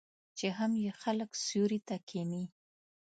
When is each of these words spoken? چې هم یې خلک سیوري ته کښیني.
چې 0.37 0.47
هم 0.57 0.71
یې 0.83 0.91
خلک 1.01 1.29
سیوري 1.45 1.79
ته 1.87 1.95
کښیني. 2.07 2.43